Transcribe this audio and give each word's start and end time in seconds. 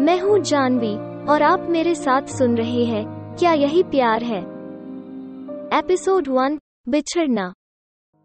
मैं 0.00 0.20
हूँ 0.20 0.38
जानवी, 0.38 0.94
और 1.26 1.42
आप 1.42 1.66
मेरे 1.70 1.94
साथ 1.94 2.22
सुन 2.22 2.56
रहे 2.56 2.84
हैं। 2.84 3.36
क्या 3.38 3.52
यही 3.52 3.82
प्यार 3.82 4.22
है? 4.22 4.40
Episode 5.78 6.28
one 6.28 6.58
बिछड़ना। 6.88 7.52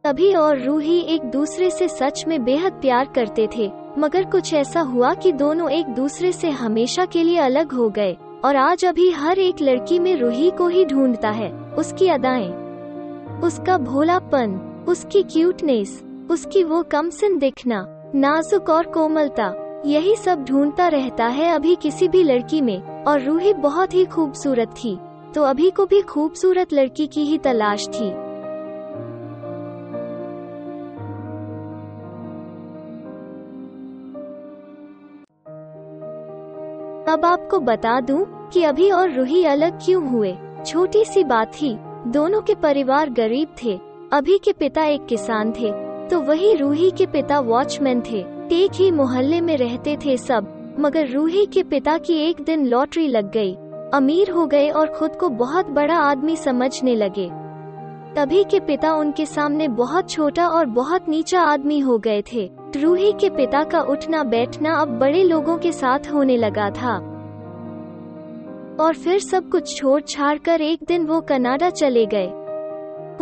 तभी 0.03 0.33
और 0.33 0.59
रूही 0.59 0.99
एक 0.99 1.21
दूसरे 1.21 1.69
से 1.69 1.87
सच 1.87 2.25
में 2.27 2.43
बेहद 2.43 2.73
प्यार 2.73 3.05
करते 3.15 3.47
थे, 3.57 3.71
मगर 3.97 4.23
कुछ 4.23 4.53
ऐसा 4.53 4.81
हुआ 4.81 5.13
कि 5.13 5.31
दोनों 5.31 5.69
एक 5.69 5.85
दूसरे 5.85 6.31
से 6.31 6.49
हमेशा 6.49 7.05
के 7.05 7.23
लिए 7.23 7.37
अलग 7.37 7.71
हो 7.71 7.89
गए, 7.89 8.17
और 8.45 8.55
आज 8.55 8.85
अभी 8.85 9.11
हर 9.11 9.39
एक 9.39 9.55
लड़की 9.61 9.99
में 9.99 10.15
रूही 10.15 10.51
को 10.51 10.67
ही 10.67 10.85
ढूंढता 10.85 11.29
है, 11.29 11.51
उसकी 11.51 12.07
अदाएँ। 12.07 12.51
उसका 13.41 13.77
भोलापन, 13.77 14.55
उसकी 14.87 15.23
क्यूटनेस 15.23 16.03
उसकी 16.31 16.63
वो 16.63 16.83
कमसिन 16.83 17.37
दिखना, 17.37 17.85
नाजुक 18.15 18.69
और 18.69 18.85
कोमलता। 18.85 19.60
यही 19.85 20.15
सब 20.15 20.43
ढूंढता 20.45 20.87
रहता 20.87 21.27
है 21.27 21.49
अभी 21.51 21.75
किसी 21.75 22.07
भी 22.07 22.23
लड़की 22.23 22.61
में, 22.61 23.03
और 23.03 23.21
रूही 23.21 23.53
बहुत 23.53 23.93
ही 23.93 24.05
खूबसूरत 24.05 24.73
थी 24.75 24.97
तो 25.35 25.43
अभी 25.43 25.69
को 25.69 25.85
भी 25.85 26.01
खूबसूरत 26.01 26.73
लड़की 26.73 27.07
की 27.07 27.23
ही 27.23 27.37
तलाश 27.37 27.87
थी। 27.89 28.09
अब 37.07 37.25
आपको 37.25 37.59
बता 37.59 37.99
दूँ 38.01 38.25
कि 38.49 38.63
अभी 38.63 38.89
और 38.91 39.11
रूही 39.11 39.43
अलग 39.45 39.79
क्यों 39.85 40.07
हुए? 40.09 40.35
छोटी 40.65 41.03
सी 41.05 41.23
बात 41.23 41.53
थी 41.53 41.75
दोनों 42.07 42.41
के 42.41 42.55
परिवार 42.55 43.09
गरीब 43.11 43.55
थे, 43.63 43.79
अभी 44.13 44.37
के 44.37 44.51
पिता 44.53 44.83
एक 44.85 45.05
किसान 45.05 45.51
थे 45.51 45.71
तो 46.09 46.19
वही 46.21 46.53
रूही 46.55 46.91
के 46.91 47.05
पिता 47.05 47.39
वॉचमैन 47.39 48.01
थे। 48.01 48.23
एक 48.53 48.71
ही 48.75 48.91
मोहल्ले 48.91 49.41
में 49.41 49.57
रहते 49.57 49.97
थे 50.05 50.17
सब, 50.17 50.75
मगर 50.79 51.07
रूही 51.07 51.45
के 51.45 51.63
पिता 51.63 51.97
की 51.97 52.13
एक 52.13 52.41
दिन 52.41 52.65
लॉटरी 52.65 53.07
लग 53.07 53.31
गई। 53.31 53.55
अमीर 53.93 54.31
हो 54.31 54.45
गए 54.45 54.69
और 54.69 54.87
खुद 54.87 55.15
को 55.15 55.29
बहुत 55.29 55.69
बड़ा 55.69 55.95
आदमी 55.95 56.35
समझने 56.35 56.95
लगे। 56.95 57.29
तभी 58.15 58.43
के 58.43 58.59
पिता 58.59 58.93
उनके 58.93 59.25
सामने 59.25 59.67
बहुत 59.67 60.09
छोटा 60.09 60.47
और 60.47 60.65
बहुत 60.65 61.09
नीचा 61.09 61.41
आदमी 61.41 61.79
हो 61.79 61.97
गए 61.97 62.23
थे। 62.33 62.49
रूही 62.75 63.11
के 63.11 63.29
पिता 63.29 63.63
का 63.63 63.81
उठना 63.81 64.23
बैठना 64.23 64.75
अब 64.75 64.87
बड़े 64.87 65.23
लोगों 65.23 65.57
के 65.57 65.71
साथ 65.71 65.99
होने 66.13 66.37
लगा 66.37 66.69
था। 66.69 66.95
और 68.79 68.93
फिर 68.93 69.19
सब 69.19 69.49
कुछ 69.49 69.75
छोड़ 69.77 70.01
छाड़ 70.01 70.37
कर 70.37 70.61
एक 70.61 70.79
दिन 70.87 71.05
वो 71.05 71.21
कनाडा 71.21 71.69
चले 71.69 72.05
गए। 72.05 72.27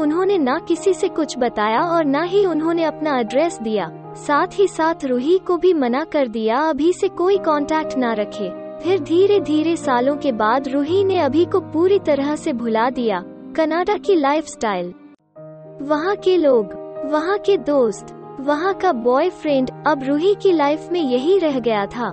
उन्होंने 0.02 0.38
ना 0.38 0.60
किसी 0.60 0.94
से 0.94 1.08
कुछ 1.08 1.38
बताया 1.38 1.82
और 1.82 2.06
ना 2.06 2.22
ही 2.22 2.46
उन्होंने 2.46 2.84
अपना 2.84 3.20
एड्रेस 3.20 3.60
दिया। 3.62 3.99
साथ 4.16 4.60
ही 4.60 4.68
साथ 4.68 5.06
रूही 5.06 5.38
को 5.38 5.58
भी 5.58 5.74
मना 5.74 6.04
कर 6.04 6.28
दिया, 6.28 6.60
अभी 6.60 6.94
से 6.94 7.08
कोई 7.08 7.38
कांटेक्ट 7.38 7.98
ना 7.98 8.14
रखे। 8.14 8.50
फिर 8.84 9.00
धीरे 9.00 9.40
धीरे 9.40 9.76
सालों 9.76 10.16
के 10.18 10.32
बाद 10.32 10.68
रूही 10.68 11.04
ने 11.04 11.20
अभी 11.20 11.46
को 11.46 11.60
पूरी 11.60 12.00
तरह 12.00 12.36
से 12.36 12.54
भुला 12.54 12.90
दिया, 12.90 13.24
कनाडा 13.56 13.98
की 13.98 14.16
लाइफस्टाइल 14.16 14.94
वहाँ 15.82 16.16
के 16.16 16.38
लोग, 16.38 16.74
वहाँ 17.06 17.38
के 17.38 17.58
दोस्त, 17.58 18.08
वहाँ 18.40 18.74
का 18.74 18.92
बॉयफ्रेंड 18.92 19.72
अब 19.88 20.04
रूही 20.04 20.36
की 20.36 20.52
लाइफ 20.52 20.90
में 20.92 21.02
यही 21.02 21.38
रह 21.38 21.60
गया 21.60 21.86
था। 21.86 22.10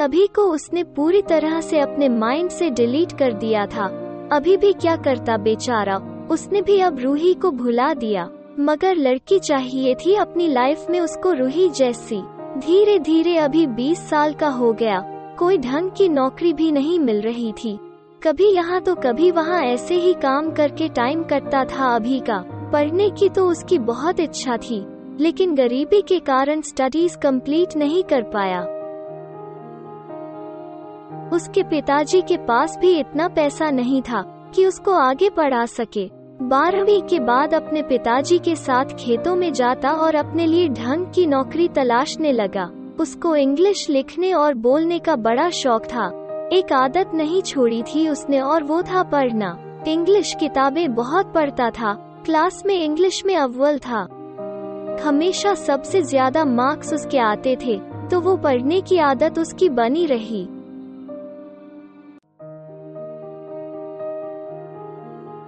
अभी 0.00 0.26
को 0.26 0.42
उसने 0.42 0.84
पूरी 0.84 1.22
तरह 1.22 1.60
से 1.60 1.80
अपने 1.80 2.08
माइंड 2.08 2.50
से 2.50 2.70
डिलीट 2.70 3.12
कर 3.12 3.32
दिया 3.32 3.66
था। 3.66 3.86
अभी 4.32 4.56
भी 4.56 4.72
क्या 4.72 4.96
करता 4.96 5.36
बेचारा, 5.36 5.96
उसने 6.30 6.62
भी 6.62 6.80
अब 6.80 6.98
रूही 6.98 7.34
को 7.34 7.50
भुला 7.50 7.94
दिया। 7.94 8.28
मगर 8.60 8.96
लड़की 8.96 9.38
चाहिए 9.38 9.94
थी 9.94 10.14
अपनी 10.14 10.48
लाइफ 10.48 10.86
में 10.90 10.98
उसको 11.00 11.32
रूही 11.32 11.68
जैसी। 11.68 12.20
धीरे 12.58 12.98
धीरे 12.98 13.36
अभी 13.36 13.66
20 13.66 13.98
साल 14.08 14.32
का 14.32 14.48
हो 14.48 14.72
गया। 14.72 15.00
कोई 15.38 15.58
ढंग 15.58 15.90
की 15.90 16.08
नौकरी 16.08 16.52
भी 16.52 16.72
नहीं 16.72 16.98
मिल 16.98 17.20
रही 17.20 17.52
थी। 17.52 17.78
कभी 18.22 18.50
यहाँ 18.52 18.80
तो 18.80 18.94
कभी 18.94 19.30
वहाँ 19.30 19.62
ऐसे 19.62 19.94
ही 19.94 20.12
काम 20.14 20.50
करके 20.50 20.88
टाइम 20.88 21.22
कटता 21.22 21.64
था 21.64 21.94
अभी 21.96 22.20
का। 22.20 22.38
पढ़ने 22.72 23.08
की 23.10 23.28
तो 23.28 23.48
उसकी 23.48 23.78
बहुत 23.78 24.20
इच्छा 24.20 24.56
थी, 24.56 24.84
लेकिन 25.20 25.54
गरीबी 25.54 26.02
के 26.02 26.18
कारण 26.18 26.60
स्टडीज़ 26.60 27.18
कंप्लीट 27.18 27.76
नहीं 27.76 28.04
कर 28.04 28.22
पाया। 28.22 28.60
उसके 31.36 31.62
पिताजी 31.62 32.22
के 32.22 32.36
पास 32.36 32.78
भी 32.78 32.98
इतना 32.98 33.28
पैसा 33.28 33.70
नहीं 33.70 34.02
था 34.02 34.22
कि 34.54 34.66
उसको 34.66 34.92
आगे 34.92 35.30
पढ़ा 35.30 35.66
सके। 35.66 36.19
बारहवीं 36.42 37.00
के 37.02 37.18
बाद 37.20 37.54
अपने 37.54 37.82
पिताजी 37.82 38.38
के 38.38 38.54
साथ 38.56 38.94
खेतों 38.98 39.34
में 39.36 39.52
जाता 39.52 39.90
और 39.94 40.14
अपने 40.14 40.46
लिए 40.46 40.68
ढंग 40.68 41.06
की 41.06 41.24
नौकरी 41.26 41.66
तलाशने 41.68 42.30
लगा। 42.32 42.64
उसको 43.00 43.34
इंग्लिश 43.36 43.88
लिखने 43.90 44.32
और 44.32 44.54
बोलने 44.56 44.98
का 44.98 45.16
बड़ा 45.16 45.48
शौक 45.52 45.84
था। 45.84 46.06
एक 46.52 46.72
आदत 46.72 47.10
नहीं 47.14 47.42
छोड़ी 47.42 47.82
थी 47.84 48.08
उसने 48.08 48.40
और 48.40 48.62
वो 48.62 48.80
था 48.82 49.02
पढ़ना। 49.02 49.56
इंग्लिश 49.88 50.34
किताबें 50.40 50.94
बहुत 50.94 51.32
पढ़ता 51.34 51.68
था। 51.70 51.94
क्लास 52.24 52.62
में 52.66 52.74
इंग्लिश 52.74 53.22
में 53.26 53.34
अव्वल 53.36 53.78
था। 53.78 54.00
हमेशा 55.04 55.54
सबसे 55.56 56.02
ज़्यादा 56.02 56.44
मार्क्स 56.44 56.92
उसके 56.94 57.18
आते 57.18 57.56
थे 57.56 57.78
तो 58.10 58.20
वो 58.20 58.36
पढ़ने 58.38 58.80
की 58.80 58.98
आदत 59.00 59.38
उसकी 59.38 59.68
बनी 59.70 60.06
रही। 60.06 60.46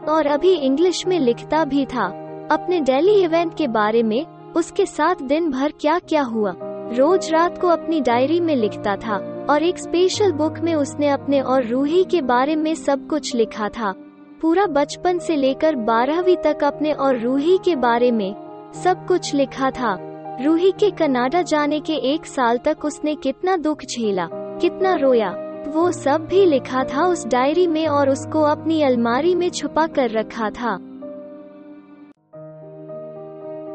और 0.09 0.27
अभी 0.27 0.53
इंग्लिश 0.53 1.07
में 1.07 1.19
लिखता 1.21 1.65
भी 1.65 1.85
था। 1.85 2.07
अपने 2.51 2.81
डेली 2.81 3.15
इवेंट 3.23 3.55
के 3.55 3.69
बारे 3.69 4.03
में, 4.03 4.27
उसके 4.53 4.87
साथ 4.87 5.23
दिन 5.23 5.51
भर 5.51 5.73
क्या 5.81 5.99
क्या 5.99 6.23
हुआ। 6.23 6.55
रोज 6.97 7.31
रात 7.33 7.61
को 7.61 7.69
अपनी 7.69 8.01
डायरी 8.01 8.41
में 8.41 8.57
लिखता 8.57 8.97
था, 8.97 9.17
और 9.51 9.63
एक 9.63 9.79
स्पेशल 9.79 10.33
बुक 10.33 10.59
में 10.59 10.75
उसने 10.75 11.09
अपने 11.09 11.41
और 11.41 11.65
रूही 11.65 12.05
के 12.05 12.23
बारे 12.23 12.57
में 12.57 12.75
सब 12.75 13.07
कुछ 13.09 13.35
लिखा 13.35 13.69
था। 13.69 13.95
पूरा 14.41 14.67
बचपन 14.67 15.19
से 15.19 15.37
लेकर 15.37 15.77
बारहवीं 15.77 16.37
तक 16.37 16.65
अपने 16.65 16.93
और 16.93 17.19
रूही 17.19 17.59
के 17.65 17.77
बारे 17.77 18.11
में 18.11 18.35
सब 18.75 19.07
कुछ 19.07 19.35
लिखा 19.35 19.71
था। 19.71 19.97
रूही 20.45 20.71
के 20.71 20.91
कनाडा 20.91 21.43
जाने 21.43 21.81
के 21.81 21.95
एक 21.95 22.27
साल 22.27 22.59
तक 22.59 22.85
उसने 22.85 23.15
कितना 23.15 23.57
दुख 23.57 23.83
झेला, 23.83 24.29
कितना 24.33 24.95
रोया। 24.95 25.35
वो 25.73 25.93
सब 25.93 26.27
भी 26.27 26.45
लिखा 26.47 26.85
था 26.85 27.07
उस 27.07 27.27
डायरी 27.27 27.67
में 27.67 27.87
और 27.87 28.11
उसको 28.11 28.43
अपनी 28.43 28.83
अलमारी 28.83 29.35
में 29.35 29.51
छुपा 29.51 29.87
कर 29.87 30.11
रखा 30.11 30.51
था। 30.51 30.73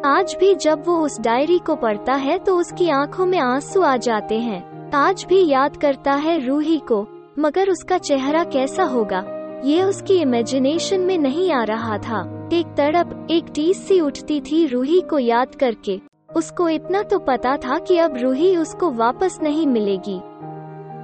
आज 0.05 0.35
भी 0.39 0.55
जब 0.55 0.83
वो 0.85 0.97
उस 0.97 1.19
डायरी 1.19 1.59
को 1.59 1.75
पढ़ता 1.75 2.13
है 2.13 2.37
तो 2.39 2.57
उसकी 2.57 2.89
आँखों 2.89 3.25
में 3.25 3.39
आँसू 3.39 3.81
आ 3.81 3.97
जाते 3.97 4.35
हैं। 4.35 4.91
आज 4.91 5.25
भी 5.29 5.47
याद 5.49 5.77
करता 5.77 6.13
है 6.13 6.47
रूही 6.47 6.77
को, 6.77 7.07
मगर 7.39 7.69
उसका 7.69 7.97
चेहरा 7.97 8.43
कैसा 8.43 8.83
होगा? 8.83 9.23
ये 9.65 9.83
उसकी 9.83 10.13
इमेजिनेशन 10.13 10.99
में 10.99 11.17
नहीं 11.17 11.51
आ 11.51 11.63
रहा 11.63 11.97
था। 11.97 12.49
एक 12.53 12.65
तड़प, 12.67 13.27
एक 13.31 13.45
टीस 13.55 13.87
सी 13.87 14.01
उठती 14.01 14.41
थी 14.41 14.67
रूही 14.67 15.01
को 15.01 15.19
याद 15.19 15.55
करके। 15.55 15.99
उसको 16.35 16.69
इतना 16.69 17.03
तो 17.03 17.19
पता 17.19 17.57
था 17.57 17.79
कि 17.79 17.97
अब 17.97 18.17
रूही 18.17 18.57
उसको 18.57 18.91
वापस 18.91 19.39
नहीं 19.43 19.67
मिलेगी। 19.67 20.19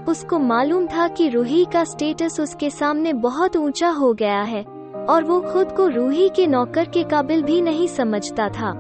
उसको 0.10 0.40
मालूम 0.40 0.86
था 0.88 1.08
कि 1.08 1.28
रूही 1.30 1.64
का 1.66 1.84
स्टेटस 1.84 2.40
उसके 2.40 2.70
सामने 2.70 3.14
बहुत 3.14 3.58
ऊँचा 3.58 3.90
हो 3.90 4.14
गया 4.14 4.42
है, 4.42 4.64
और 5.10 5.24
वो 5.24 5.40
खुद 5.42 5.72
को 5.72 5.88
रूही 5.88 6.30
के 6.30 6.48
नौकर 6.48 6.86
के 6.86 7.04
काबिल 7.04 7.44
भी 7.44 7.62
नहीं 7.62 7.88
समझता 7.88 8.48
था। 8.50 8.74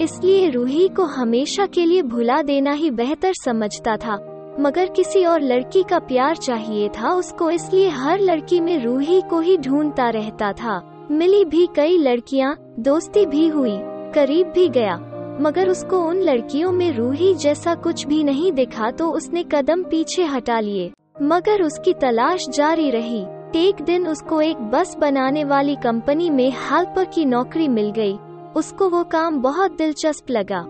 इसलिए 0.00 0.48
रूही 0.50 0.88
को 0.88 1.04
हमेशा 1.04 1.66
के 1.66 1.84
लिए 1.84 2.02
भुला 2.02 2.40
देना 2.42 2.72
ही 2.72 2.90
बेहतर 2.90 3.32
समझता 3.34 3.96
था, 3.96 4.16
मगर 4.60 4.86
किसी 4.86 5.24
और 5.24 5.40
लड़की 5.40 5.82
का 5.82 5.98
प्यार 5.98 6.36
चाहिए 6.36 6.88
था, 6.88 7.12
उसको 7.12 7.50
इसलिए 7.50 7.88
हर 7.88 8.20
लड़की 8.20 8.60
में 8.60 8.84
रूही 8.84 9.20
को 9.20 9.40
ही 9.40 9.56
ढूंढता 9.58 10.08
रहता 10.10 10.52
था। 10.52 10.80
मिली 11.10 11.44
भी 11.44 11.68
कई 11.76 11.96
लड़कियाँ, 11.98 12.56
दोस्ती 12.78 13.24
भी 13.26 13.46
हुई, 13.48 13.78
करीब 14.14 14.46
भी 14.46 14.68
गया। 14.68 14.98
मगर 15.40 15.68
उसको 15.68 15.98
उन 15.98 16.20
लड़कियों 16.20 16.72
में 16.72 16.92
रूही 16.92 17.34
जैसा 17.34 17.74
कुछ 17.74 18.06
भी 18.06 18.24
नहीं 18.24 18.52
दिखा 18.52 18.90
तो 18.90 19.10
उसने 19.10 19.42
कदम 19.42 19.82
पीछे 19.82 20.24
हटा 20.24 20.60
लिए। 20.60 20.92
मगर 21.22 21.62
उसकी 21.62 21.92
तलाश 21.92 22.46
जारी 22.48 22.90
रही। 22.90 23.24
एक 23.56 23.82
दिन 23.82 24.08
उसको 24.08 24.40
एक 24.40 24.56
बस 24.56 24.96
बनाने 24.98 25.44
वाली 25.44 25.76
कंपनी 25.76 26.30
में 26.30 26.50
हेल्पर 26.50 27.04
की 27.04 27.24
नौकरी 27.24 27.68
मिल 27.68 27.90
गई। 27.90 28.16
उसको 28.56 28.88
वो 28.88 29.04
काम 29.04 29.42
बहुत 29.42 29.72
दिलचस्प 29.72 30.30
लगा। 30.30 30.60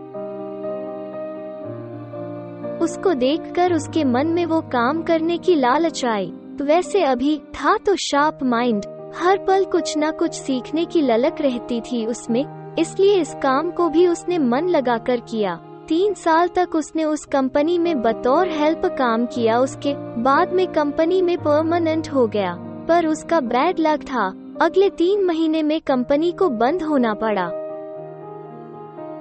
उसको 2.85 3.15
देखकर 3.15 3.73
उसके 3.73 4.05
मन 4.05 4.27
में 4.27 4.47
वो 4.47 4.61
काम 4.61 5.03
करने 5.03 5.39
की 5.39 5.55
लालच 5.55 6.05
आई। 6.05 6.33
वैसे 6.63 7.05
अभी 7.05 7.39
था 7.39 7.77
तो 7.77 7.97
शार्प 7.97 8.39
माइंड। 8.43 8.87
हर 9.17 9.39
पल 9.39 9.65
कुछ 9.65 9.95
न 9.99 10.11
कुछ 10.11 10.35
सीखने 10.35 10.85
की 10.85 11.01
ललक 11.01 11.41
रहती 11.41 11.81
थी 11.81 12.07
उसमें। 12.07 12.62
इसलिए 12.79 13.21
इस 13.21 13.35
काम 13.43 13.71
को 13.71 13.89
भी 13.89 14.07
उसने 14.07 14.39
मन 14.39 14.69
लगाकर 14.69 15.21
किया। 15.21 15.61
तीन 15.89 16.15
साल 16.15 16.49
तक 16.49 16.75
उसने 16.75 17.05
उस 17.05 17.25
कंपनी 17.25 17.79
में 17.79 18.03
बतौर 18.03 18.49
हेल्प 18.49 18.83
काम 18.85 19.27
किया, 19.27 19.59
उसके 19.59 19.95
बाद 20.23 20.53
में 20.53 20.67
कंपनी 20.67 21.23
में 21.23 21.39
परमानेंट 21.39 22.09
हो 22.09 22.27
गया। 22.27 22.57
पर 22.89 23.07
उसका 23.07 23.41
बैड 23.41 23.77
लक 23.81 24.03
था। 24.03 24.35
अगले 24.61 24.91
तीन 24.91 25.25
महीने 25.25 25.63
में 25.63 25.81
कंपनी 25.81 26.33
को 26.33 26.49
बंद 26.49 26.83
होना 26.83 27.15
पड़ा। 27.15 27.47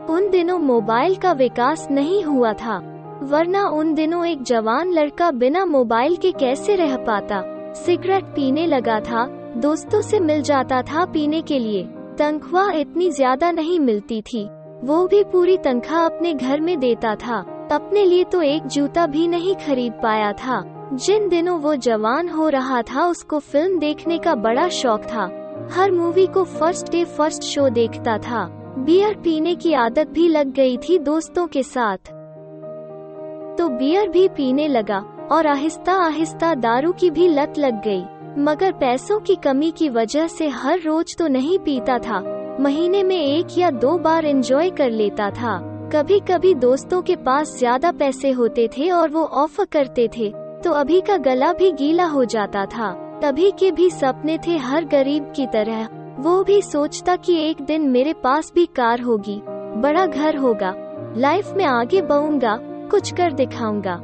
उन 0.10 0.30
दिनों 0.32 0.60
मोबाइल 0.60 1.16
का 1.16 1.32
विकास 1.32 1.88
नहीं 1.92 2.24
हुआ 2.24 2.54
था, 2.54 2.78
वरना 3.24 3.68
उन 3.68 3.94
दिनों 3.94 4.26
एक 4.26 4.44
जवान 4.44 4.92
लड़का 4.92 5.32
बिना 5.32 5.66
मोबाइल 5.66 6.16
के 6.16 6.32
कैसे 6.32 6.76
रह 6.76 6.96
पाता? 6.98 7.44
सिगरेट 7.74 8.24
पीने 8.24 8.66
लगा 8.66 9.00
था, 9.00 9.26
दोस्तों 9.58 10.02
से 10.02 10.20
मिल 10.20 10.42
जाता 10.42 10.82
था 10.82 11.06
पीने 11.06 11.42
के 11.42 11.60
लिए। 11.60 11.90
तनख्वाह 12.18 12.72
इतनी 12.72 13.10
ज़्यादा 13.12 13.52
नहीं 13.52 13.80
मिलती 13.80 14.22
थी। 14.24 14.44
वो 14.84 15.06
भी 15.08 15.24
पूरी 15.24 15.58
तनख्वाह 15.58 16.06
अपने 16.06 16.34
घर 16.34 16.62
में 16.62 16.80
देता 16.80 17.16
था। 17.16 17.40
अपने 17.72 18.06
लिए 18.06 18.24
तो 18.24 18.42
एक 18.42 18.68
जूता 18.68 19.06
भी 19.08 19.28
नहीं 19.28 19.56
खरीद 19.58 19.94
पाया 19.94 20.32
था। 20.34 20.64
जिन 20.96 21.28
दिनों 21.30 21.60
वो 21.60 21.76
जवान 21.78 22.30
हो 22.30 22.48
रहा 22.50 22.82
था, 22.82 23.06
उसको 23.08 23.40
फ़िल्म 23.40 23.80
देखने 23.80 24.18
का 24.18 24.36
बड़ा 24.38 24.68
शौक 24.70 25.04
था। 25.04 25.30
हर 25.72 25.92
मूवी 25.92 26.26
को 26.28 26.44
फ़र्स्ट 26.44 26.92
डे 26.92 27.04
फ़र्स्ट 27.08 27.44
शो 27.44 27.70
देखता 27.70 28.18
था। 28.18 28.46
बियर 28.80 29.16
पीने 29.16 29.56
की 29.56 29.74
आदत 29.74 30.10
भी 30.10 30.28
लग 30.28 30.52
गई 30.54 30.78
थी 30.80 30.98
दोस्तों 31.00 31.46
के 31.48 31.64
साथ। 31.64 32.12
तो 33.58 33.68
बियर 33.70 34.10
भी 34.10 34.28
पीने 34.28 34.68
लगा, 34.68 35.00
और 35.32 35.48
आहिस्ता 35.48 35.94
आहिस्ता 36.06 36.54
दारू 36.56 36.92
की 36.92 37.10
भी 37.10 37.28
लत 37.28 37.58
लग 37.58 37.82
गई। 37.84 38.04
मगर 38.40 38.72
पैसों 38.72 39.20
की 39.20 39.36
कमी 39.36 39.72
की 39.72 39.90
वजह 39.90 40.28
से 40.28 40.48
हर 40.50 40.80
रोज 40.82 41.16
तो 41.18 41.28
नहीं 41.28 41.58
पीता 41.60 41.98
था। 42.00 42.20
महीने 42.60 43.04
में 43.04 43.16
एक 43.18 43.58
या 43.58 43.70
दो 43.72 43.98
बार 43.98 44.26
एंजॉय 44.26 44.70
कर 44.70 44.90
लेता 44.92 45.30
था। 45.32 45.58
कभी 45.94 46.20
कभी 46.22 46.54
दोस्तों 46.56 47.02
के 47.02 47.16
पास 47.18 47.56
ज़्यादा 47.58 47.92
पैसे 47.92 48.32
होते 48.32 48.68
थे 48.68 48.90
और 48.90 49.10
वो 49.10 49.24
ऑफ़र 49.24 49.66
करते 49.66 50.08
थे 50.08 50.30
तो 50.64 50.72
अभी 50.72 51.00
का 51.02 51.18
गला 51.20 51.52
भी 51.54 51.72
गीला 51.72 52.06
हो 52.06 52.24
जाता 52.26 52.66
था। 52.68 52.92
तभी 53.22 53.52
के 53.52 53.72
भी 53.72 53.90
सपने 53.90 54.38
थे 54.38 54.58
हर 54.60 54.86
गरीब 54.86 55.32
की 55.36 55.48
तरह। 55.48 55.88
वो 56.20 56.44
भी 56.44 56.62
सोचता 56.62 57.16
कि 57.16 57.36
एक 57.40 57.62
दिन 57.62 57.90
मेरे 57.90 58.14
पास 58.14 58.52
भी 58.56 58.66
कार 58.76 59.02
होगी, 59.02 59.42
बड़ा 59.78 60.06
घर 60.06 60.36
होगा 60.36 60.74
लाइफ 61.18 61.52
में 61.54 61.66
आगे 61.66 62.02
बढ़ूँगा, 62.04 62.58
कुछ 62.92 63.14
कर 63.14 63.34
दिखाऊँगा। 63.34 63.96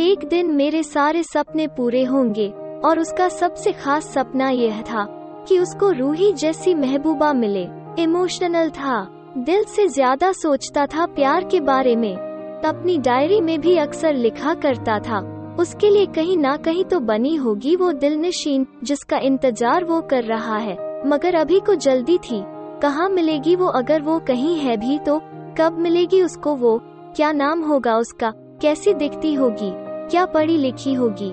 एक 0.00 0.18
दिन 0.24 0.50
मेरे 0.52 0.82
सारे 0.82 1.22
सपने 1.22 1.66
पूरे 1.68 2.02
होंगे, 2.04 2.48
और 2.84 2.98
उसका 2.98 3.28
सबसे 3.28 3.72
खास 3.74 4.06
सपना 4.08 4.48
यह 4.50 4.80
था 4.82 5.04
कि 5.48 5.58
उसको 5.58 5.90
रूही 5.90 6.32
जैसी 6.32 6.74
महबूबा 6.74 7.32
मिले। 7.32 7.66
इमोशनल 7.98 8.70
था, 8.70 9.02
दिल 9.38 9.64
से 9.66 9.86
ज़्यादा 9.88 10.30
सोचता 10.32 10.86
था 10.86 11.06
प्यार 11.08 11.44
के 11.44 11.60
बारे 11.60 11.94
में, 11.96 12.14
अपनी 12.64 12.96
डायरी 12.98 13.40
में 13.40 13.60
भी 13.60 13.76
अक्सर 13.78 14.14
लिखा 14.14 14.54
करता 14.56 14.98
था। 15.00 15.20
उसके 15.60 15.90
लिए 15.90 16.06
कहीं 16.06 16.36
ना 16.36 16.56
कहीं 16.58 16.84
तो 16.84 17.00
बनी 17.02 17.34
होगी 17.36 17.76
वो 17.76 17.92
दिल 17.94 18.18
नशीन, 18.18 18.66
जिसका 18.84 19.18
इंतज़ार 19.18 19.84
वो 19.84 20.00
कर 20.02 20.24
रहा 20.24 20.56
है। 20.58 20.76
मगर 21.06 21.34
अभी 21.34 21.60
को 21.60 21.74
जल्दी 21.76 22.18
थी। 22.20 22.42
कहाँ 22.82 23.08
मिलेगी 23.08 23.56
वो 23.56 23.66
अगर 23.74 24.02
वो 24.02 24.18
कहीं 24.26 24.56
है 24.58 24.76
भी 24.78 24.98
तो 24.98 25.20
कब 25.58 25.78
मिलेगी 25.78 26.22
उसको 26.22 26.54
वो, 26.56 26.78
क्या 27.16 27.32
नाम 27.34 27.62
होगा 27.62 27.96
उसका, 27.98 28.32
कैसी 28.62 28.94
दिखती 28.94 29.34
होगी। 29.34 29.72
क्या 30.10 30.26
पढ़ी 30.26 30.56
लिखी 30.56 30.94
होगी? 30.94 31.32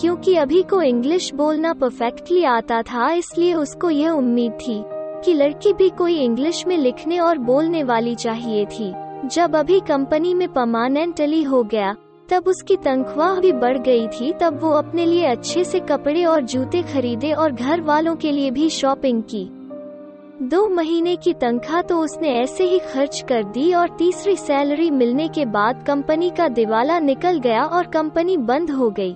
क्योंकि 0.00 0.36
अभी 0.36 0.62
को 0.62 0.82
इंग्लिश 0.82 1.34
बोलना 1.34 1.72
परफेक्टली 1.72 2.44
आता 2.44 2.82
था, 2.82 3.12
इसलिए 3.12 3.54
उसको 3.54 3.90
यह 3.90 4.10
उम्मीद 4.10 4.52
थी 4.52 4.84
कि 5.24 5.34
लड़की 5.34 5.72
भी 5.72 5.88
कोई 5.90 6.14
इंग्लिश 6.14 6.66
में 6.66 6.78
लिखने 6.78 7.18
और 7.18 7.38
बोलने 7.38 7.82
वाली 7.82 8.14
चाहिए 8.14 8.66
थी। 8.66 8.92
जब 9.28 9.56
अभी 9.56 9.80
कंपनी 9.80 10.34
में 10.34 10.48
परमानेंटली 10.52 11.42
हो 11.42 11.62
गया, 11.62 11.96
तब 12.30 12.44
उसकी 12.46 12.76
तनख्वाह 12.76 13.40
भी 13.40 13.52
बढ़ 13.52 13.78
गई 13.78 14.06
थी, 14.06 14.32
तब 14.32 14.60
वो 14.62 14.70
अपने 14.70 15.06
लिए 15.06 15.24
अच्छे 15.24 15.64
से 15.64 15.80
कपड़े 15.80 16.24
और 16.24 16.40
जूते 16.40 16.82
खरीदे 16.82 17.32
और 17.32 17.52
घर 17.52 17.80
वालों 17.80 18.16
के 18.16 18.32
लिए 18.32 18.50
भी 18.50 18.70
शॉपिंग 18.70 19.22
की। 19.22 19.61
दो 20.42 20.68
महीने 20.68 21.16
की 21.16 21.32
तनख्वाह 21.32 21.82
तो 21.82 21.98
उसने 21.98 22.28
ऐसे 22.28 22.64
ही 22.64 22.78
खर्च 22.78 23.24
कर 23.28 23.42
दी 23.44 23.72
और 23.74 23.88
तीसरी 23.88 24.36
सैलरी 24.36 24.90
मिलने 24.90 25.28
के 25.28 25.44
बाद 25.46 25.82
कंपनी 25.86 26.30
का 26.30 26.48
दिवाला 26.48 26.98
निकल 26.98 27.38
गया 27.38 27.64
और 27.64 27.86
कंपनी 27.86 28.36
बंद 28.36 28.70
हो 28.70 28.88
गई। 28.90 29.12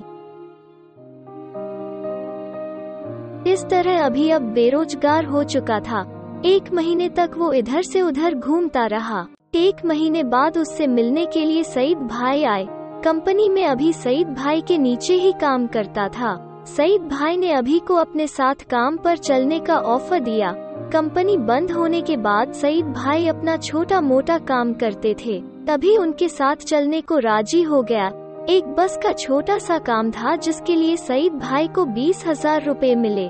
इस 3.53 3.65
तरह 3.65 4.05
अभी 4.05 4.31
अब 4.31 4.43
बेरोजगार 4.43 5.25
हो 5.25 5.43
चुका 5.45 5.79
था। 5.81 6.03
एक 6.45 6.73
महीने 6.73 7.09
तक 7.09 7.31
वो 7.37 7.53
इधर 7.53 7.83
से 7.83 8.03
उधर 8.03 8.35
घूमता 8.35 8.87
रहा। 8.87 9.27
एक 9.55 9.85
महीने 9.85 10.23
बाद 10.25 10.59
उससे 10.59 10.87
मिलने 10.87 11.27
के 11.27 11.45
लिए 11.45 11.63
सईद 11.63 11.99
भाई 11.99 12.45
आए। 12.45 12.67
कंपनी 13.05 13.49
में 13.49 13.65
अभी 13.65 13.93
सईद 13.93 14.29
भाई 14.35 14.61
के 14.61 14.79
नीचे 14.79 15.15
ही 15.15 15.33
काम 15.33 15.67
करता 15.67 16.09
था। 16.09 16.37
सईद 16.67 17.03
भाई 17.03 17.37
ने 17.37 17.53
अभी 17.53 17.79
को 17.79 17.95
अपने 17.95 18.27
साथ 18.27 18.55
काम 18.55 18.97
पर 18.97 19.17
चलने 19.17 19.59
का 19.59 19.79
ऑफ़र 19.79 20.21
दिया। 20.21 20.66
कंपनी 20.87 21.37
बंद 21.39 21.71
होने 21.71 22.01
के 22.01 22.17
बाद 22.17 22.53
सईद 22.53 22.87
भाई 22.87 23.27
अपना 23.29 23.57
छोटा 23.59 24.01
मोटा 24.01 24.39
काम 24.39 24.73
करते 24.75 25.15
थे। 25.25 25.41
तभी 25.67 25.97
उनके 25.97 26.29
साथ 26.29 26.57
चलने 26.57 27.01
को 27.01 27.19
राज़ी 27.19 27.63
हो 27.63 27.83
गया। 27.83 28.07
एक 28.49 28.75
बस 28.75 28.99
का 29.03 29.13
छोटा 29.13 29.59
सा 29.59 29.79
काम 29.79 30.11
था, 30.11 30.37
जिसके 30.37 30.77
लिए 30.77 30.97
सईद 30.97 31.33
भाई 31.33 31.69
को 31.69 31.85
बीस 31.87 32.25
हज़ार 32.27 32.65
रूपए 32.65 32.95
मिले। 32.95 33.27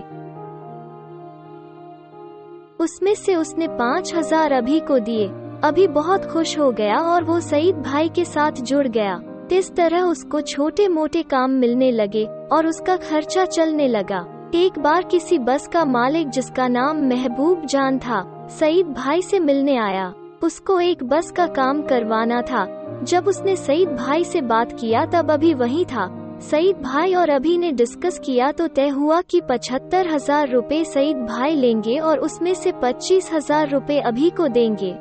उसमें 2.85 3.15
से 3.15 3.35
उसने 3.35 3.69
पाँच 3.69 4.15
हज़ार 4.15 4.53
अभी 4.53 4.81
को 4.81 4.99
दिए। 4.99 5.27
अभी 5.65 5.87
बहुत 5.89 6.25
खुश 6.25 6.59
हो 6.59 6.71
गया 6.73 6.99
और 7.03 7.25
वो 7.25 7.41
सईद 7.41 7.83
भाई 7.83 8.09
के 8.09 8.25
साथ 8.25 8.63
जुड़ 8.63 8.87
गया। 8.89 9.21
इस 9.53 9.75
तरह 9.77 10.03
उसको 10.03 10.41
छोटे 10.41 10.89
मोटे 10.89 11.23
काम 11.23 11.51
मिलने 11.51 11.91
लगे 11.91 12.25
और 12.53 12.67
उसका 12.67 12.97
खर्चा 12.97 13.45
चलने 13.47 13.89
लगा। 13.89 14.25
एक 14.47 14.79
बार 14.79 15.03
किसी 15.03 15.39
बस 15.39 15.67
का 15.67 15.85
मालिक 15.85 16.29
जिसका 16.31 16.67
नाम 16.69 16.99
महबूब 17.05 17.65
जान 17.67 17.99
था, 17.99 18.23
सईद 18.51 18.87
भाई 18.89 19.23
से 19.23 19.39
मिलने 19.41 19.77
आया। 19.77 20.13
उसको 20.43 20.79
एक 20.81 21.03
बस 21.05 21.31
का 21.31 21.47
काम 21.47 21.83
करवाना 21.83 22.41
था। 22.43 22.65
जब 23.05 23.29
उसने 23.29 23.57
सईद 23.57 23.89
भाई 23.91 24.25
से 24.25 24.41
बात 24.43 24.73
किया, 24.73 25.05
तब 25.07 25.31
अभी 25.31 25.53
वही 25.55 25.85
था। 25.85 26.09
सईद 26.43 26.77
भाई 26.77 27.15
और 27.15 27.31
अभी 27.31 27.57
ने 27.59 27.73
डिस्कस 27.73 28.19
किया 28.19 28.53
तो 28.53 28.67
तय 28.69 28.89
हुआ 28.89 29.21
कि 29.21 29.41
पचहत्तर 29.41 30.09
हज़ार 30.09 30.49
रूपए 30.49 30.83
सईद 30.85 31.27
भाई 31.27 31.55
लेंगे 31.55 31.99
और 31.99 32.19
उसमें 32.21 32.55
से 32.55 32.73
पच्चीस 32.83 33.33
हज़ार 33.33 33.71
रूपए 33.71 33.99
अभी 34.01 34.31
को 34.31 34.49
देंगे। 34.49 34.95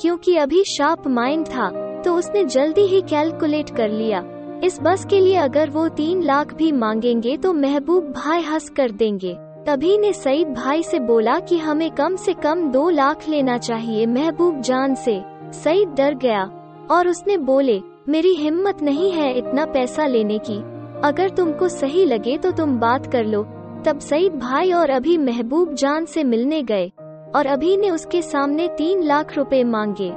क्योंकि 0.00 0.36
अभी 0.36 0.64
शार्प 0.68 1.06
माइंड 1.08 1.46
था 1.46 1.70
तो 2.02 2.14
उसने 2.16 2.44
जल्दी 2.46 2.86
ही 2.86 3.00
कैलकुलेट 3.02 3.76
कर 3.76 3.88
लिया। 3.90 4.24
इस 4.64 4.78
बस 4.82 5.04
के 5.04 5.18
लिए 5.20 5.36
अगर 5.36 5.70
वो 5.70 5.88
तीन 5.88 6.22
लाख 6.22 6.52
भी 6.54 6.70
मांगेंगे 6.72 7.36
तो 7.36 7.52
महबूब 7.52 8.04
भाई 8.12 8.42
हंस 8.42 8.68
कर 8.68 8.90
देंगे। 8.90 9.34
तभी 9.66 9.96
ने 9.98 10.12
सईद 10.12 10.54
भाई 10.54 10.82
से 10.82 10.98
बोला 11.00 11.38
कि 11.40 11.58
हमें 11.58 11.90
कम 11.90 12.16
से 12.16 12.32
कम 12.34 12.62
दो 12.72 12.88
लाख 12.90 13.28
लेना 13.28 13.58
चाहिए 13.58 14.06
महबूब 14.06 14.60
जान 14.60 14.94
से। 14.94 15.20
सईद 15.54 15.88
डर 15.88 16.14
गया 16.14 16.44
और 16.90 17.08
उसने 17.08 17.36
बोले, 17.36 17.80
मेरी 18.08 18.34
हिम्मत 18.34 18.82
नहीं 18.82 19.12
है 19.12 19.32
इतना 19.38 19.64
पैसा 19.66 20.06
लेने 20.06 20.38
की। 20.38 20.58
अगर 21.04 21.28
तुमको 21.28 21.68
सही 21.68 22.04
लगे 22.04 22.38
तो 22.38 22.50
तुम 22.52 22.78
बात 22.80 23.12
कर 23.12 23.24
लो। 23.26 23.42
तब 23.86 23.98
सईद 24.00 24.38
भाई 24.38 24.72
और 24.72 24.90
अभी 24.90 25.18
महबूब 25.18 25.74
जान 25.74 26.04
से 26.06 26.24
मिलने 26.24 26.62
गए 26.62 26.90
और 27.36 27.46
अभी 27.46 27.76
ने 27.76 27.90
उसके 27.90 28.22
सामने 28.22 28.68
तीन 28.68 29.02
लाख 29.02 29.36
रुपए 29.36 29.64
मांगे। 29.64 30.12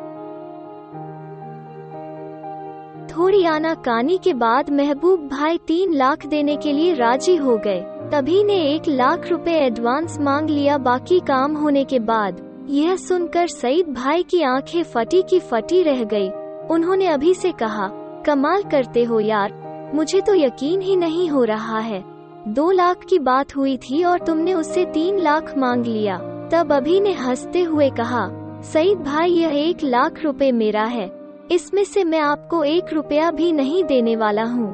थोड़ी 3.18 3.44
आना 3.46 3.74
कानी 3.74 4.18
के 4.24 4.34
बाद 4.34 4.70
महबूब 4.70 5.28
भाई 5.28 5.58
तीन 5.58 5.94
लाख 5.94 6.26
देने 6.26 6.58
के 6.58 6.74
लिए 6.74 6.94
राज़ी 6.94 7.36
हो 7.36 7.58
गए। 7.58 7.80
तभी 8.12 8.44
ने 8.44 8.56
एक 8.74 8.88
लाख 8.88 9.28
रुपए 9.30 9.52
एडवांस 9.52 10.20
मांग 10.20 10.50
लिया 10.50 10.78
बाकी 10.78 11.20
काम 11.20 11.56
होने 11.58 11.84
के 11.84 12.00
बाद। 12.00 12.42
यह 12.70 12.96
सुनकर 12.96 13.48
सईद 13.48 13.90
भाई 13.90 14.24
की 14.24 14.42
आँखें 14.42 14.84
फटी 14.84 15.22
की 15.22 15.40
फटी 15.40 15.84
रह 15.84 16.04
गई। 16.04 16.30
उन्होंने 16.70 17.08
अभी 17.08 17.34
से 17.34 17.52
कहा, 17.52 17.90
कमाल 18.26 18.64
करते 18.64 19.04
हो 19.04 19.20
यार, 19.20 19.54
मुझे 19.96 20.22
तो 20.22 20.36
यकीन 20.36 20.82
ही 20.82 20.96
नहीं 20.96 21.30
हो 21.30 21.44
रहा 21.44 21.80
है। 21.80 22.04
दो 22.48 22.72
लाख 22.72 23.06
की 23.10 23.20
बात 23.20 23.56
हुई 23.56 23.78
थी 23.78 24.04
और 24.04 24.20
तुमने 24.20 24.54
उससे 24.54 24.86
तीन 24.86 25.20
लाख 25.20 25.58
मांग 25.58 25.86
लिया। 25.86 26.18
तब 26.54 26.74
अभी 26.74 27.00
ने 27.00 27.14
हँसते 27.14 27.62
हुए 27.62 27.90
कहा, 27.90 28.30
सईद 28.64 28.98
भाई, 28.98 29.32
यह 29.32 29.70
एक 29.70 29.78
लाख 29.84 30.24
रुपए 30.24 30.52
मेरा 30.52 30.84
है। 30.84 31.17
इसमें 31.52 31.84
से 31.84 32.04
मैं 32.04 32.20
आपको 32.20 32.64
एक 32.64 32.94
रुपया 32.94 33.32
भी 33.32 33.52
नहीं 33.52 33.84
देने 33.84 34.16
वाला 34.16 34.44
हूँ। 34.44 34.74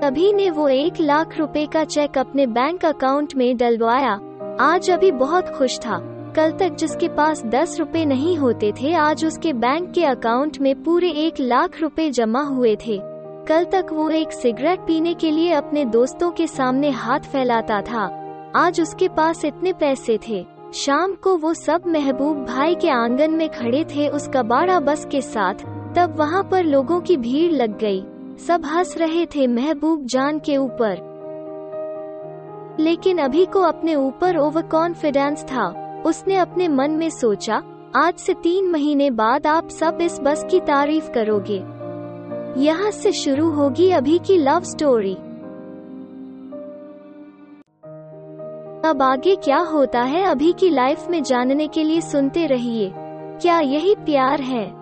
तभी 0.00 0.32
ने 0.32 0.50
वो 0.50 0.68
एक 0.68 1.00
लाख 1.00 1.38
रुपए 1.38 1.66
का 1.66 1.84
चेक 1.84 2.18
अपने 2.18 2.46
बैंक 2.46 2.84
अकाउंट 2.84 3.34
में 3.34 3.56
डलवाया। 3.56 4.20
आज 4.60 4.90
अभी 4.90 5.10
बहुत 5.10 5.48
खुश 5.48 5.78
था। 5.78 5.98
कल 6.36 6.50
तक 6.50 6.68
जिसके 6.68 7.08
पास 7.08 7.44
दस 7.44 7.78
रुपए 7.78 8.04
नहीं 8.04 8.36
होते 8.36 8.72
थे, 8.72 8.92
आज 8.94 9.24
उसके 9.24 9.52
बैंक 9.52 9.92
के 9.92 10.04
अकाउंट 10.04 10.58
में 10.58 10.82
पूरे 10.82 11.10
एक 11.10 11.34
लाख 11.40 11.80
रुपए 11.80 12.10
जमा 12.10 12.42
हुए 12.42 12.76
थे। 12.76 13.00
कल 13.48 13.64
तक 13.64 13.86
वो 13.92 14.10
एक 14.10 14.32
सिगरेट 14.32 14.80
पीने 14.80 15.14
के 15.14 15.30
लिए 15.30 15.52
अपने 15.52 15.84
दोस्तों 15.84 16.30
के 16.30 16.46
सामने 16.46 16.90
हाथ 16.90 17.20
फैलाता 17.20 17.80
था। 17.80 18.04
आज 18.56 18.80
उसके 18.80 19.08
पास 19.08 19.44
इतने 19.44 19.72
पैसे 19.72 20.18
थे। 20.28 20.55
शाम 20.74 21.12
को 21.12 21.36
वो 21.36 21.54
सब 21.54 21.82
महबूब 21.86 22.44
भाई 22.44 22.74
के 22.74 22.90
आँगन 22.90 23.30
में 23.30 23.48
खड़े 23.48 23.84
थे 23.84 24.08
उस 24.08 24.28
कबाड़ा 24.28 24.80
बस 24.80 25.06
के 25.10 25.20
साथ, 25.20 25.54
तब 25.96 26.14
वहाँ 26.18 26.48
पर 26.50 26.64
लोगों 26.64 27.00
की 27.00 27.16
भीड़ 27.16 27.52
लग 27.52 27.78
गई। 27.78 28.04
सब 28.46 28.64
हंस 28.64 28.98
रहे 28.98 29.26
थे 29.26 29.46
महबूब 29.46 30.06
जान 30.06 30.38
के 30.38 30.56
ऊपर। 30.56 31.16
लेकिन 32.80 33.18
अभी 33.18 33.46
को 33.46 33.60
अपने 33.60 33.94
ऊपर 33.94 34.36
ओवर 34.36 34.62
कॉन्फिडेंस 34.62 35.42
था। 35.42 36.02
उसने 36.06 36.36
अपने 36.36 36.68
मन 36.68 36.90
में 36.90 37.10
सोचा, 37.10 37.62
आज 37.96 38.14
से 38.14 38.34
तीन 38.34 38.70
महीने 38.70 39.10
बाद 39.10 39.46
आप 39.46 39.68
सब 39.68 39.98
इस 40.02 40.20
बस 40.22 40.46
की 40.50 40.60
तारीफ़ 40.60 41.10
करोगे। 41.10 41.58
यहाँ 42.62 42.90
से 42.90 43.12
शुरू 43.12 43.50
होगी 43.50 43.90
अभी 43.90 44.18
की 44.18 44.38
लव 44.38 44.60
स्टोरी 44.60 45.16
अब 48.86 49.02
आगे 49.02 49.36
क्या 49.36 49.58
होता 49.58 50.02
है 50.02 50.22
अभी 50.22 50.52
की 50.52 50.70
लाइफ 50.70 51.06
में 51.10 51.22
जानने 51.22 51.68
के 51.68 51.84
लिए 51.84 52.00
सुनते 52.00 52.46
रहिए। 52.46 52.92
क्या 53.42 53.58
यही 53.60 53.94
प्यार 53.94 54.40
है? 54.40 54.75